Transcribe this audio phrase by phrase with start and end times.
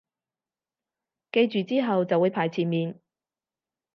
[1.31, 2.99] 記住之後就會排前面